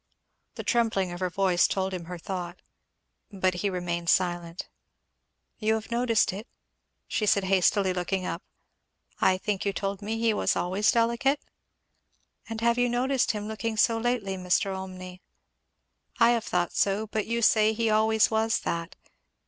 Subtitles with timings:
[0.55, 2.63] The trembling of her voice told him her thought.
[3.31, 4.67] But he remained silent.
[5.59, 6.47] "You have noticed it?"
[7.07, 8.41] she said hastily, looking up.
[9.19, 11.39] "I think you have told me he always was delicate?"
[12.49, 14.75] "And you have noticed him looking so lately, Mr.
[14.75, 15.21] Olmney?"
[16.19, 18.95] "I have thought so, but you say he always was that.